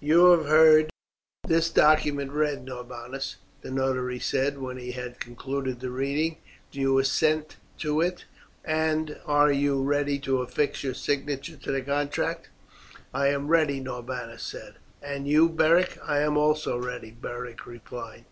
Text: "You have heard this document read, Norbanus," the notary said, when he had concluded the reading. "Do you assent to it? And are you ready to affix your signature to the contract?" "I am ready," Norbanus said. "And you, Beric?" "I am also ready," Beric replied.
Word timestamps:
"You 0.00 0.26
have 0.32 0.44
heard 0.44 0.90
this 1.46 1.70
document 1.70 2.30
read, 2.32 2.62
Norbanus," 2.62 3.36
the 3.62 3.70
notary 3.70 4.18
said, 4.20 4.58
when 4.58 4.76
he 4.76 4.90
had 4.92 5.18
concluded 5.18 5.80
the 5.80 5.88
reading. 5.90 6.36
"Do 6.70 6.78
you 6.78 6.98
assent 6.98 7.56
to 7.78 8.02
it? 8.02 8.26
And 8.66 9.18
are 9.24 9.50
you 9.50 9.82
ready 9.82 10.18
to 10.18 10.42
affix 10.42 10.84
your 10.84 10.92
signature 10.92 11.56
to 11.56 11.72
the 11.72 11.80
contract?" 11.80 12.50
"I 13.14 13.28
am 13.28 13.48
ready," 13.48 13.80
Norbanus 13.80 14.42
said. 14.42 14.74
"And 15.00 15.26
you, 15.26 15.48
Beric?" 15.48 15.96
"I 16.06 16.18
am 16.20 16.36
also 16.36 16.76
ready," 16.76 17.10
Beric 17.10 17.64
replied. 17.64 18.26